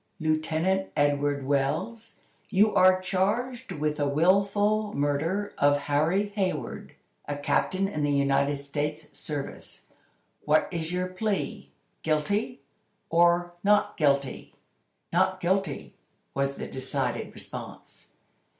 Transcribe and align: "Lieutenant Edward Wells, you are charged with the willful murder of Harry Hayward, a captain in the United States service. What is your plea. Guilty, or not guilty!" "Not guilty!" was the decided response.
"Lieutenant 0.19 0.89
Edward 0.97 1.45
Wells, 1.45 2.21
you 2.49 2.73
are 2.73 2.99
charged 2.99 3.71
with 3.71 3.97
the 3.97 4.07
willful 4.07 4.95
murder 4.95 5.53
of 5.59 5.77
Harry 5.81 6.29
Hayward, 6.29 6.95
a 7.27 7.35
captain 7.37 7.87
in 7.87 8.01
the 8.01 8.09
United 8.11 8.55
States 8.55 9.15
service. 9.15 9.85
What 10.43 10.67
is 10.71 10.91
your 10.91 11.05
plea. 11.07 11.69
Guilty, 12.01 12.61
or 13.11 13.53
not 13.63 13.95
guilty!" 13.95 14.55
"Not 15.13 15.39
guilty!" 15.39 15.93
was 16.33 16.55
the 16.55 16.65
decided 16.65 17.31
response. 17.35 18.07